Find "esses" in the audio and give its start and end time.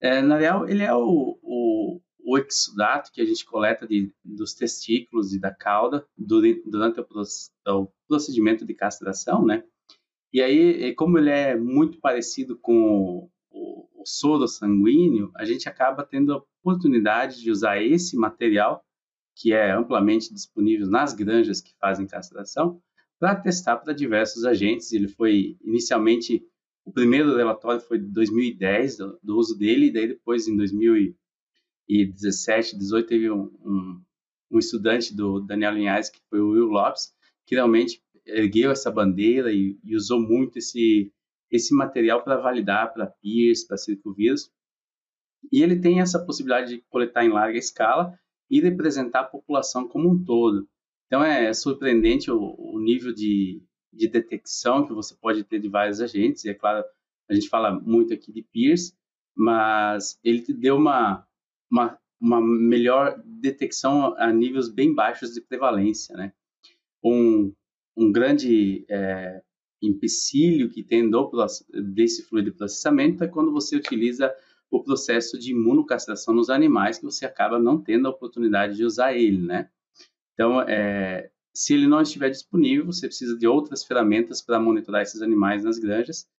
85.02-85.22